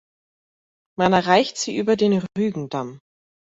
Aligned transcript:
Man 0.97 1.13
erreicht 1.13 1.57
sie 1.59 1.77
über 1.77 1.95
den 1.95 2.25
Rügendamm. 2.35 3.01